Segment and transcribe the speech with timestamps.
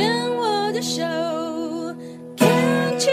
[0.00, 1.02] 牵我的手
[2.38, 3.10] ，Can you？。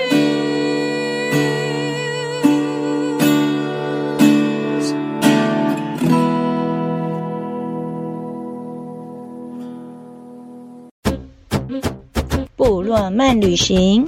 [12.56, 14.06] 部落漫旅行，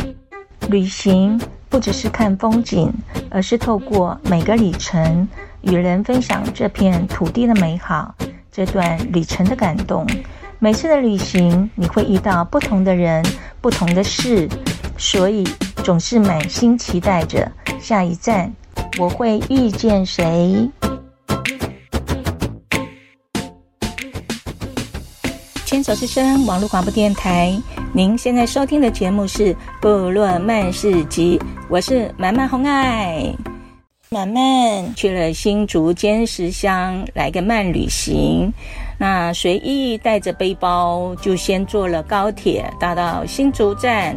[0.70, 1.38] 旅行
[1.68, 2.90] 不只是看风景，
[3.30, 5.28] 而是透过每个里程，
[5.64, 8.16] 与人分享这片土地的美好，
[8.50, 10.08] 这段旅程的感动。
[10.62, 13.26] 每次的旅行，你会遇到不同的人、
[13.62, 14.46] 不同的事，
[14.98, 15.48] 所以
[15.86, 17.50] 总是满心期待着
[17.80, 18.54] 下一站
[18.98, 20.70] 我会遇见谁。
[25.66, 27.58] 牵手之声网络广播电台，
[27.94, 33.34] 您现在收听的节目是《部落漫事集》，我是满满红爱。
[34.12, 38.52] 满满去了新竹尖石乡来个慢旅行，
[38.98, 44.16] 那随意带着背包，就先坐了高铁，搭到新竹站，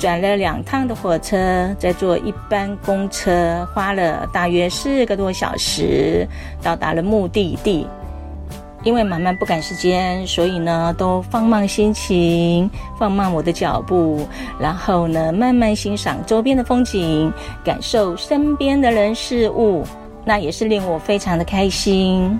[0.00, 6.26] 转了两趟的火车，再坐一班公车，花了大约四个多小时，
[6.60, 7.86] 到达了目的地。
[8.84, 14.28] 因为满满不赶时间，所以呢，都放慢心情，放慢我的脚步，
[14.60, 17.32] 然后呢，慢慢欣赏周边的风景，
[17.64, 19.84] 感受身边的人事物，
[20.24, 22.38] 那也是令我非常的开心。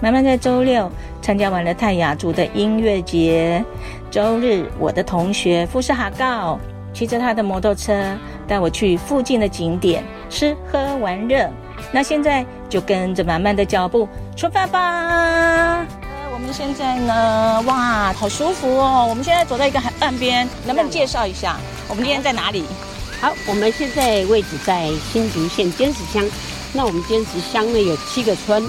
[0.00, 3.62] 满满在周六参加完了泰雅族的音乐节，
[4.10, 6.58] 周日我的同学富士哈告
[6.94, 8.16] 骑着他的摩托车
[8.46, 11.50] 带我去附近的景点吃喝玩乐。
[11.92, 15.86] 那现在就跟着满满的脚步出发吧。
[16.02, 19.06] 呃，我们现在呢，哇，好舒服哦！
[19.08, 22.64] 我们现在走在一个海岸边，能不能介绍一下我们今天在哪里？
[23.20, 26.24] 好，我们现在位置在新竹县尖石乡。
[26.72, 28.62] 那我们尖石乡呢有七个村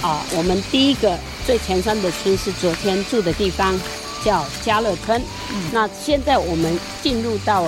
[0.00, 3.78] 啊，我们第一个最前山的村是昨天住的地方，
[4.24, 5.20] 叫嘉乐村。
[5.50, 7.64] 嗯，那现在我们进入到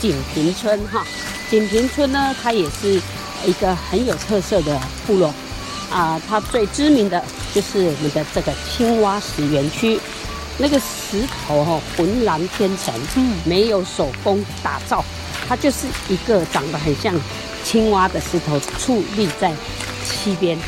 [0.00, 1.04] 锦屏村哈，
[1.50, 3.00] 锦屏村呢，它也是。
[3.46, 5.32] 一个很有特色的部落，
[5.90, 7.22] 啊，它最知名的
[7.54, 9.98] 就是我们的这个青蛙石园区，
[10.58, 15.04] 那个石头哈浑然天成，嗯，没有手工打造，
[15.48, 17.14] 它就是一个长得很像
[17.64, 19.52] 青蛙的石头矗立在
[20.04, 20.58] 溪边，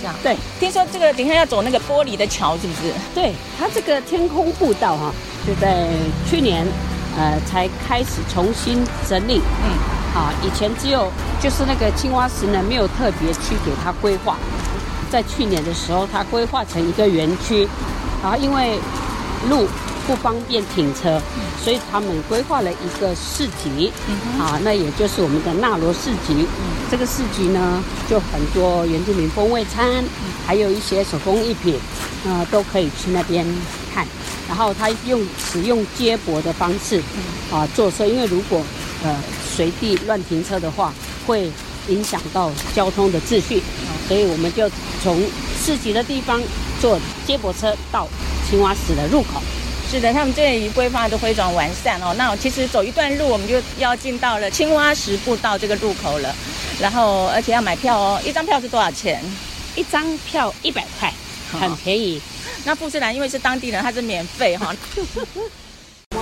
[0.00, 0.36] 这样对。
[0.58, 2.92] 听说这个等一下要走那个玻璃的桥，是不是？
[3.14, 5.12] 对，它这个天空步道哈，
[5.46, 5.86] 就在
[6.28, 6.66] 去年
[7.16, 9.95] 呃才开始重新整理，嗯。
[10.16, 11.12] 啊，以前只有
[11.42, 14.38] 就是那个青蛙石呢，没有特别去给它规划。
[15.10, 17.68] 在去年的时候，它规划成一个园区，
[18.22, 18.78] 然后因为
[19.50, 19.68] 路
[20.06, 21.20] 不方便停车，
[21.62, 23.92] 所以他们规划了一个市集。
[24.40, 26.46] 啊，那也就是我们的纳罗市集。
[26.90, 30.02] 这个市集呢，就很多原住民风味餐，
[30.46, 31.78] 还有一些手工艺品，
[32.26, 33.46] 啊，都可以去那边
[33.94, 34.06] 看。
[34.48, 37.02] 然后他用使用接驳的方式
[37.52, 38.62] 啊坐车，因为如果
[39.04, 39.14] 呃。
[39.56, 40.92] 随地乱停车的话，
[41.26, 41.50] 会
[41.88, 43.62] 影响到交通的秩序，
[44.06, 44.70] 所以我们就
[45.02, 45.18] 从
[45.58, 46.42] 市集的地方
[46.80, 48.06] 坐接驳车到
[48.50, 49.40] 青蛙石的入口。
[49.90, 52.12] 是的，他们这里规划都非常完善哦。
[52.18, 56.34] 那其实走一段路，我们就要进到了青蛙石步道这个入口了。
[56.80, 58.20] 然后，而且要买票哦。
[58.24, 59.22] 一张票是多少钱？
[59.76, 61.12] 一张票一百块，
[61.52, 62.20] 很便宜。
[62.64, 64.74] 那富士兰因为是当地人，他是免费哈。
[64.74, 65.42] 妈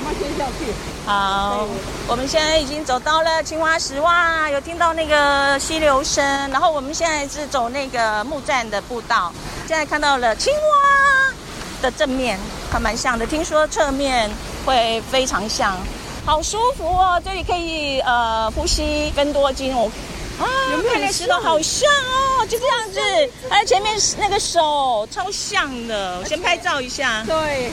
[0.04, 0.72] 妈先下去。
[1.06, 1.66] 好，
[2.06, 6.22] 我们现在已经走到了青蛙石，哇，有听到那个溪流声。
[6.50, 9.32] 然后我们现在是走那个木栈的步道，
[9.66, 11.34] 现在看到了青蛙
[11.82, 12.38] 的正面，
[12.70, 13.26] 还蛮像的。
[13.26, 14.30] 听说侧面
[14.64, 15.76] 会非常像，
[16.24, 17.20] 好舒服哦。
[17.24, 19.90] 这里可以呃呼吸芬多精哦。
[20.40, 23.00] 啊，有没有看那石头好像哦，就这样子。
[23.48, 27.22] 还 有前面那个手超像的，我先拍照一下。
[27.26, 27.70] 对。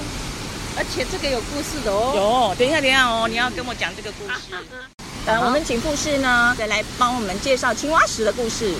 [0.77, 2.13] 而且这个有故事的哦。
[2.15, 4.55] 有，等一下，等一下哦，你要跟我讲这个故事。
[5.25, 8.73] 呃、啊，我们请护士呢再来帮我们介绍青蛙石的故事。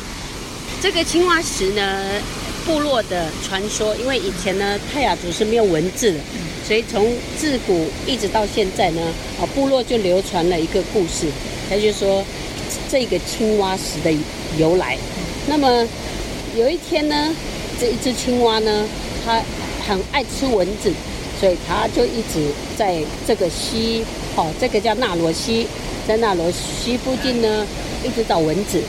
[0.82, 2.22] 这个青蛙石呢，
[2.66, 6.20] 部落的传说，因为以前呢泰雅族是没有文字的，
[6.66, 9.02] 所以从自古一直到现在呢，
[9.40, 11.28] 啊，部落就流传了一个故事，
[11.70, 12.26] 他就说
[12.90, 14.12] 这个青蛙石的
[14.58, 14.98] 由来。
[15.48, 15.88] 那么
[16.56, 17.36] 有一天呢，
[17.80, 18.86] 这一只青蛙呢，
[19.24, 19.40] 它
[19.88, 20.92] 很爱吃蚊子。
[21.42, 24.06] 所以他就一直在这个溪，
[24.36, 25.66] 哦，这个叫纳罗溪，
[26.08, 27.66] 在纳罗溪附近呢，
[28.06, 28.80] 一直找蚊子，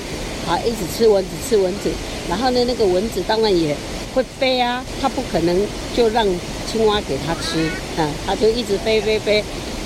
[0.47, 1.91] 啊，一直吃蚊子，吃蚊子。
[2.29, 3.75] 然后呢，那个蚊子当然也
[4.15, 5.67] 会飞啊，它不可能
[5.97, 6.27] 就让
[6.71, 7.65] 青蛙给它吃，
[7.97, 9.43] 啊，它就一直飞飞飞，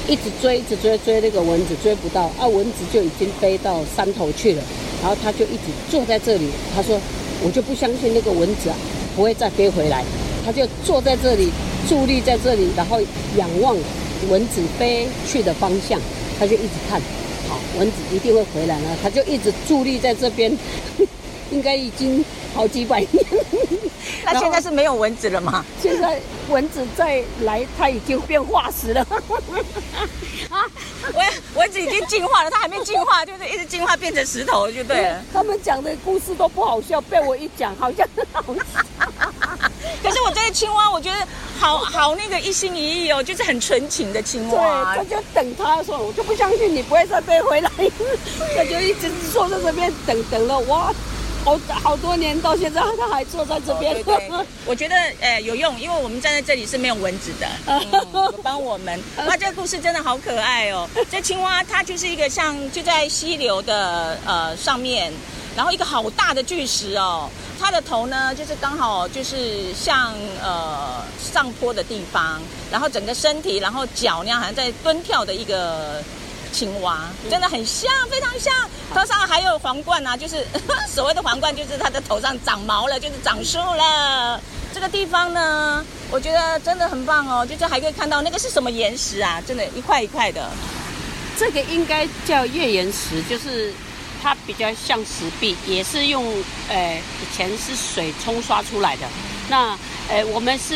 [0.08, 4.62] 一直追，一直追追那个蚊子，追不到，啊，蚊子就已经飞到山头去了。
[5.00, 6.98] 然后他就一直坐在这里，他说
[7.44, 8.76] ：“我就不相信那个蚊子啊，
[9.14, 10.02] 不会再飞回来。”
[10.44, 11.48] 他就坐在这里。
[11.88, 13.00] 伫立在这里，然后
[13.36, 13.76] 仰望
[14.28, 16.00] 蚊子飞去的方向，
[16.38, 17.00] 它就一直看，
[17.48, 20.56] 好，蚊子一定会回来了，它就一直伫立在这边，
[21.50, 22.24] 应该已经
[22.54, 23.24] 好几百年。
[24.24, 25.64] 那现在是没有蚊子了吗？
[25.80, 29.06] 现在蚊子再来，它已经变化石了。
[30.50, 30.66] 啊，
[31.14, 35.22] 蚊蚊子已经进化了，它还没进化，就是一直进化变成石头就对了。
[35.32, 38.84] 他们讲的故事都不好笑，被我一讲，好像很好笑。
[40.02, 41.16] 可是我这个青蛙，我觉得
[41.58, 44.94] 好好那个一心一意哦，就是很纯情的青蛙。
[44.94, 47.70] 对，他就等他的时候，我就不相信你不会再飞回来，
[48.56, 50.93] 他就一直坐在这边等等了哇。
[51.47, 53.94] 好好多年到现在，他还坐在这边。
[53.94, 57.47] 哦、对对，我觉得呃有用，因为我们站在这里是没有蚊子的，
[58.43, 59.00] 帮、嗯、我们。
[59.29, 60.88] 哇，这个故事真的好可爱哦！
[61.08, 65.12] 这青蛙它就是一个像就在溪流的呃上面，
[65.56, 70.12] 然后一个好大的巨石哦，它的头呢就是刚好就是像
[70.43, 76.03] 呃上坡的地方，然后整个身体，然后脚那样好像在蹲跳的一个。
[76.53, 78.55] 青蛙真的很像，非常像，
[78.94, 80.47] 头上还有皇冠啊，就是
[80.88, 84.41] 所谓的皇冠，就是它的头上长毛了，就是长树了。
[84.73, 90.49] 这个地方呢，我觉得真的很棒哦，就是还可以看到那个是什么岩石啊，真的，一块一块的。
[91.38, 93.75] 这个应该叫月岩石，就是
[94.26, 96.25] 它比较像石壁，也是用
[96.69, 99.06] 呃以前是水冲刷出来的。
[99.49, 99.78] 那
[100.08, 100.75] 呃我们是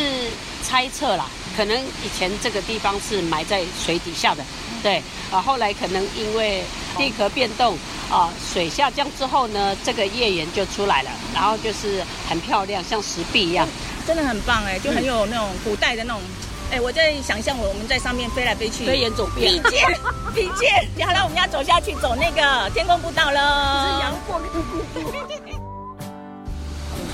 [0.63, 1.25] 猜测啦，
[1.57, 4.41] 可能以前这个地方是埋在水底下的。
[4.81, 6.63] 对啊，后来可能因为
[6.97, 7.77] 地壳变动
[8.09, 13.67] 啊，水下降之后呢，这个月岩就出来了，然后就是很漂亮，像石壁一样，
[14.07, 16.21] 真的很棒哎，就很有那种古代的那种，
[16.71, 19.99] 哎、嗯，我在想象我我们在上面飞来飞去，飞檐走壁，比肩
[20.33, 24.79] 比肩，好了，我们要走下去走那个天空步道了，是阳光步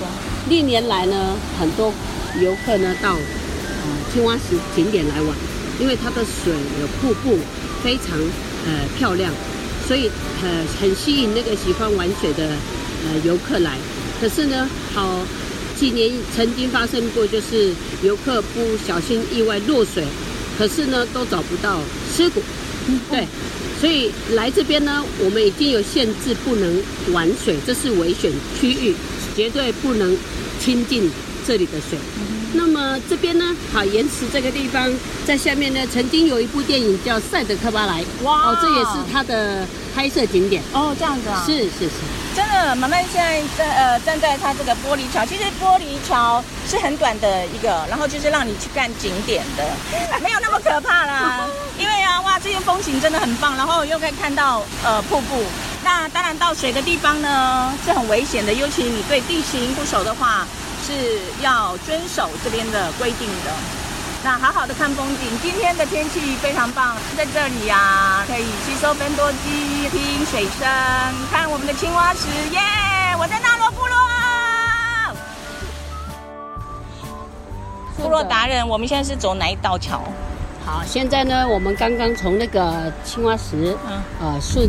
[0.00, 0.06] 道。
[0.48, 1.92] 历年来呢，很多
[2.40, 3.82] 游客呢到呃
[4.12, 5.36] 青蛙石景点来玩，
[5.80, 7.38] 因为它的水有瀑布。
[7.80, 8.18] 非常
[8.66, 9.32] 呃漂亮，
[9.86, 10.10] 所以
[10.42, 10.48] 呃
[10.80, 13.78] 很吸引那个喜欢玩水的呃游客来。
[14.20, 15.20] 可是呢，好
[15.78, 17.72] 几年曾经发生过，就是
[18.02, 20.04] 游客不小心意外落水，
[20.58, 21.80] 可是呢都找不到
[22.16, 22.42] 尸骨。
[23.10, 23.26] 对，
[23.80, 26.82] 所以来这边呢，我们已经有限制，不能
[27.12, 28.94] 玩水，这是危险区域，
[29.36, 30.16] 绝对不能
[30.58, 31.10] 亲近
[31.46, 31.98] 这里的水。
[32.54, 34.90] 那么这边呢，好岩石这个地方，
[35.26, 39.66] 在下面呢，曾经有一部电影叫《赛德克巴莱》，哇，哦，这也是它的
[39.98, 40.62] 拍摄景点。
[40.72, 41.42] 哦，这样子啊？
[41.44, 41.98] 是是是，
[42.36, 42.76] 真的。
[42.76, 49.64] 妈妈现在在呃站在它这个玻璃桥，其实玻璃桥是很短的一个，然后就是让你去看景点的，
[50.22, 51.48] 没有那么可怕啦。
[51.76, 55.42] 因为啊，哇，这些风景真的很棒，然后又可以看到呃瀑布。
[55.82, 60.46] 那当然到水的地方呢是很危险的，尤其你对地形不熟的话。
[60.86, 63.52] 是要遵守这边的规定的。
[64.28, 70.68] 那好好的看风景，今天的天气非常棒，在这里呀、啊，可以吸收芬多精，听水声，
[71.30, 73.18] 看我们的青蛙石，耶、yeah!！
[73.18, 73.96] 我在纳罗部落。
[77.96, 80.02] 部落达人，我们现在是走哪一道桥？
[80.66, 84.68] 好，现在呢，我们刚刚从那个青蛙石，嗯，呃，顺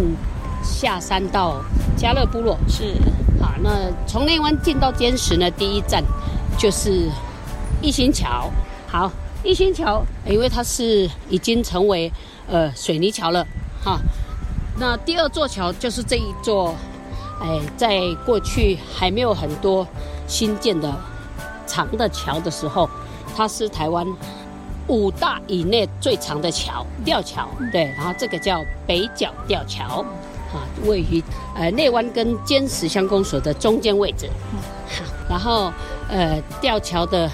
[0.64, 1.58] 下山到
[1.98, 2.96] 加勒部落，是。
[3.42, 6.02] 好，那从内湾进到尖石呢，第一站
[6.58, 7.10] 就是
[7.82, 8.50] 一心桥。
[8.88, 9.12] 好，
[9.44, 12.12] 一心桥，因为它是已经成为
[12.48, 13.46] 呃水泥桥了。
[13.84, 13.98] 哈，
[14.78, 16.76] 那第二座桥就是这一座，
[17.42, 19.88] 哎，在过去还没有很多
[20.28, 20.94] 新建的
[21.66, 22.90] 长的桥的时候，
[23.36, 24.06] 它是台湾
[24.88, 27.48] 五大以内最长的桥，吊桥。
[27.72, 30.06] 对，然后这个叫北角吊桥。
[30.52, 31.24] 啊，位于
[31.56, 34.28] 呃内湾跟尖石乡公所的中间位置。
[34.90, 35.72] 好，然后
[36.10, 37.30] 呃吊桥的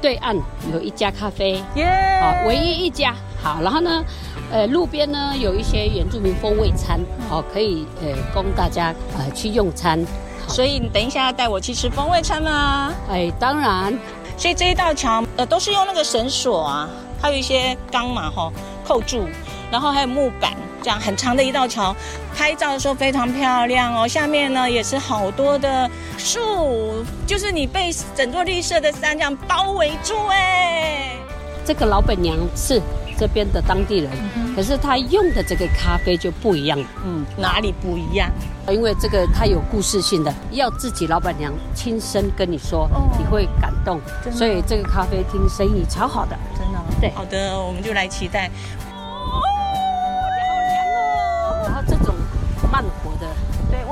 [0.00, 0.36] 对岸
[0.72, 1.86] 有一家咖啡，耶，
[2.20, 3.14] 好，唯一一家。
[3.42, 4.04] 好，然后呢，
[4.50, 10.04] 呃路边呢有一些原住民风味餐，好，可以呃供大家呃去用餐。
[10.48, 12.92] 所以你等一下要带我去吃风味餐吗？
[13.10, 13.96] 哎，当然。
[14.36, 16.88] 所以这一道墙呃都是用那个绳索啊，
[17.20, 18.50] 还有一些钢嘛哈
[18.84, 19.26] 扣住，
[19.70, 20.52] 然后还有木板。
[20.82, 21.94] 这样很长的一道桥，
[22.36, 24.08] 拍照的时候非常漂亮哦。
[24.08, 31.16] 下面呢也是好多的树，就是你被整座绿色的山这样包围住哎。
[31.64, 32.80] 这个老板娘是
[33.16, 36.82] 这边的当地人，嗯、可是她用的这个咖啡就不一样。
[37.04, 38.30] 嗯，哪里不一样？
[38.68, 44.00] 因为这个它有故事性的，要自己老板娘亲身跟你说，哦、你会感动。
[44.32, 46.78] 所以这个咖啡厅生意超好的，真的。
[47.00, 48.50] 对，好的，我们就来期待。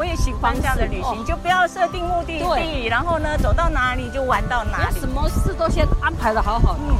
[0.08, 6.80] 也喜欢这样的旅行，就不要设定目的地，然后呢，走到哪里就玩到哪里，什么事都先安排的好好的。
[6.88, 6.96] 嗯，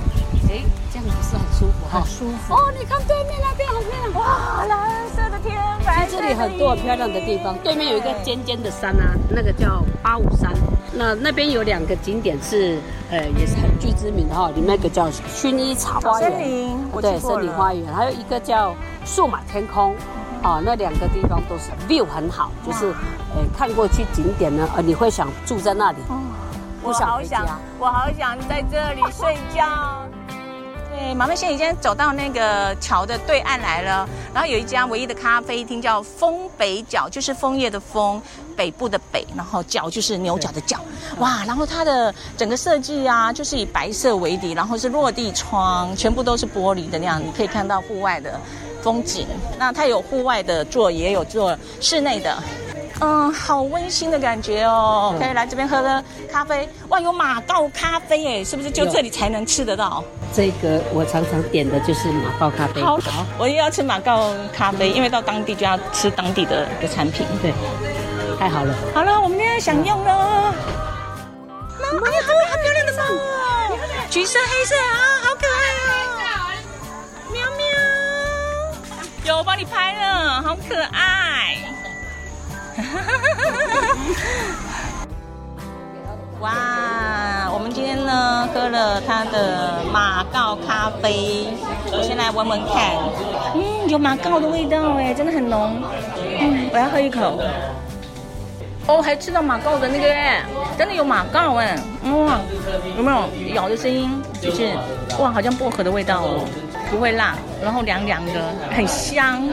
[0.50, 0.62] 哎，
[0.92, 1.88] 这样不是很舒服？
[1.90, 2.54] 很舒服。
[2.54, 7.56] 哦，你看对面那边好漂亮，哇，蓝色的天，白色的这里很多很漂亮的地方。
[7.64, 10.52] 对面有一个尖尖的山啊，那个叫八五山。
[10.92, 12.78] 那那边有两个景点是，
[13.10, 14.50] 呃，也是很具知名的哈。
[14.54, 18.74] 里面一个叫薰衣草花园，森林，对，森林花园，还有一个叫
[19.04, 19.94] 数码天空。
[20.42, 22.86] 啊，那两个地方都是 view 很好，就是，
[23.34, 25.98] 呃，看过去景点呢，呃，你会想住在那里。
[26.82, 27.46] 我好想，
[27.78, 29.66] 我好想在这里睡觉。
[30.90, 38.20] 对，马妹现在已经走到那个桥的对岸来了，然后有一家唯一的咖啡厅叫枫北角，就是枫叶的枫，
[38.56, 40.78] 北部的北，然后角就是牛角的角。
[41.18, 48.40] 哇，然后它的整个设计啊，就是以白色为底，然后是落地窗，全部都是玻璃的那样，你可以看到户外的
[48.88, 49.26] 风景。
[49.58, 52.34] 那它有户外的做，也有做室内的。
[53.00, 55.14] 嗯，好温馨的感觉哦！
[55.20, 56.02] 可以来这边喝个
[56.32, 56.66] 咖啡。
[56.88, 60.02] 哇，有马告咖啡哎，是不是就这里才能吃得到？
[60.34, 62.82] 这个我常常点的就是马告咖啡。
[62.82, 67.26] 好，好，我也要吃马告咖啡，因为到当地就要吃当地的的产品。
[67.42, 67.52] 对，
[68.36, 68.74] 太好了。
[68.94, 70.54] 好了，我们现在享用了。
[71.78, 72.32] 妈，哎呀，好
[72.64, 73.02] 漂亮的猫，
[74.10, 75.17] 橘色、黑色啊，
[79.28, 81.58] 有，我帮你拍了，好可爱。
[86.40, 91.48] 哇，我们今天呢喝了它的马告咖啡，
[91.92, 92.96] 我先来闻闻看，
[93.54, 95.82] 嗯，有马告的味道哎，真的很浓，
[96.40, 97.38] 嗯，我要喝一口。
[98.86, 100.42] 哦，还吃到马告的那个哎，
[100.78, 102.30] 真的有马告哎，嗯，
[102.96, 104.10] 有没有咬的声音？
[104.40, 104.72] 就是
[105.18, 106.48] 哇，好像薄荷的味道哦。
[106.90, 109.46] 不会辣，然后凉凉的，很香，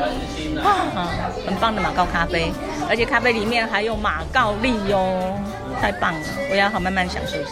[0.64, 1.10] 啊，
[1.46, 2.52] 很棒的马告咖啡，
[2.90, 5.38] 而且咖啡里面还有马告粒哦，
[5.82, 7.52] 太棒了，我要好慢慢享受一下。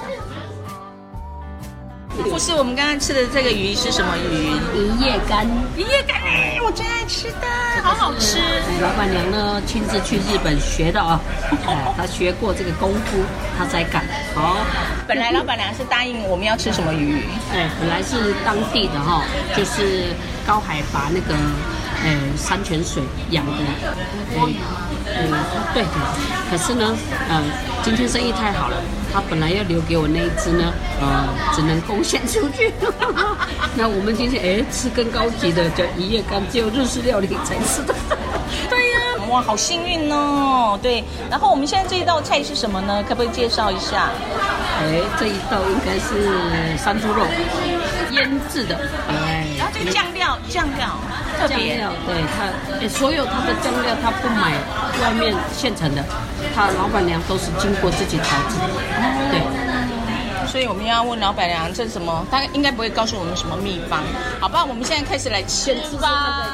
[2.22, 4.48] 不是我们刚刚吃的这个鱼是什么鱼？
[4.78, 5.48] 银叶干。
[5.76, 6.18] 银叶干，
[6.64, 7.48] 我最爱吃的，
[7.82, 8.38] 好好吃。
[8.82, 11.20] 老板娘呢亲自去日本学的啊，
[11.66, 13.24] 哎，她学过这个功夫，
[13.58, 14.04] 她才敢。
[14.36, 14.64] 哦，
[15.08, 17.24] 本来老板娘是答应我们要吃什么鱼？
[17.54, 19.24] 哎，本来是当地的哈，
[19.56, 20.14] 就是
[20.46, 21.34] 高海拔那个。
[22.04, 23.52] 呃，山泉水养的，
[24.36, 24.42] 呃，
[25.08, 25.90] 呃，对的。
[26.52, 26.96] 可是呢，
[27.30, 27.42] 呃，
[27.84, 28.76] 今天生意太好了，
[29.12, 32.74] 他本来要留给我那一只呢，呃，只能贡献出去。
[33.76, 37.96] 那我们今天哎，吃更高级的，叫一夜干，只有日式料理才吃的。
[38.70, 40.78] 对呀、啊，哇，好幸运哦。
[40.82, 43.04] 对，然后我们现在这一道菜是什么呢？
[43.08, 44.10] 可不可以介绍一下？
[44.80, 47.26] 哎，这一道应该是山猪肉，
[48.12, 48.76] 腌制的。
[49.10, 50.90] 哎，然后这个酱料，酱料。
[51.40, 54.54] 特别，对他，所有他的酱料他不买
[55.02, 56.04] 外面现成的，
[56.56, 58.70] 他老板娘都是经过自己调制的。
[59.32, 64.04] 对，所以我们要问老板娘这是什么，他应该不会告诉我们什么秘方，
[64.40, 64.64] 好吧？
[64.64, 66.48] 我们现在开始来吃吧。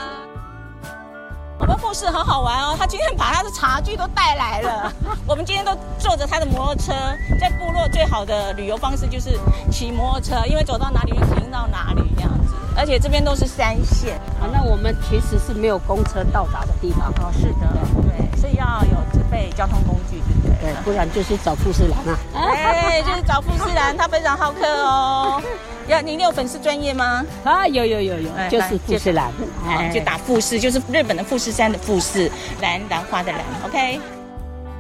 [1.60, 4.94] 我们护士很好玩哦，他今天把他的茶具都带来了。
[5.28, 6.94] 我们今天都坐着他的摩托车，
[7.38, 9.38] 在部落最好的旅游方式就是
[9.70, 12.54] 骑摩托车，因为走到哪里就停到哪里这样子。
[12.78, 17.10] 而且这边都是山线，啊，那我们其实是没有公车到达的地方。
[17.20, 17.68] 哦，是的，
[18.08, 20.72] 对，所以要有自备交通工具，对不对？
[20.72, 22.20] 对，不然就是找富士兰啊。
[22.34, 25.42] 哎，就是找富士兰，他非常好客哦。
[25.88, 27.26] 要您有粉丝专业吗？
[27.44, 29.32] 啊，有有有有，就是富士兰，
[29.68, 34.19] 哎，就打富士，就是日本的富士山的富士，兰兰花的兰，OK。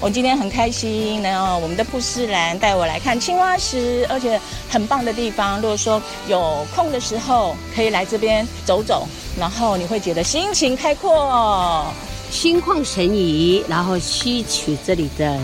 [0.01, 4.39] 我今天很开心，然后我们的布斯兰带我来看青蛙石，而且
[4.69, 5.59] 很棒的地方。
[5.59, 9.05] 如果说有空的时候，可以来这边走走，
[9.37, 11.85] 然后你会觉得心情开阔，
[12.31, 15.37] 心旷神怡，然后吸取这里的，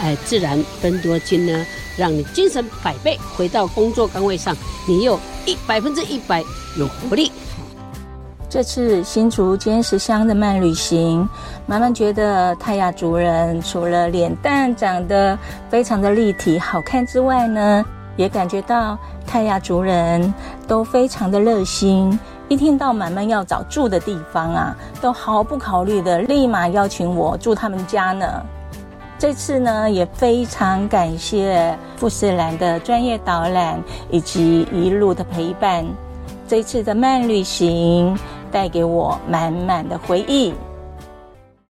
[0.00, 1.64] 哎，自然芬多精呢，
[1.96, 4.56] 让你精神百倍，回到工作岗位上，
[4.88, 5.16] 你有
[5.46, 6.42] 一百分之一百
[6.76, 7.30] 有活力。
[8.52, 11.26] 这次新竹尖石乡的慢旅行，
[11.64, 15.38] 慢慢觉得泰雅族人除了脸蛋长得
[15.70, 17.82] 非常的立体好看之外呢，
[18.14, 20.34] 也感觉到泰雅族人
[20.68, 22.20] 都非常的热心。
[22.50, 28.26] 一听到慢慢要找住的地方啊，都毫不考虑的立马邀请我住他们家呢。
[29.18, 35.86] 这次呢，也非常感谢富士兰的专业导览以及一路的陪伴。
[36.46, 38.14] 这次的慢旅行。
[38.52, 40.54] 带给我满满的回忆。